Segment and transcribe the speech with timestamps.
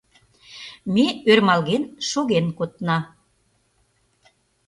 [0.93, 2.97] Ме ӧрмалген шоген кодна.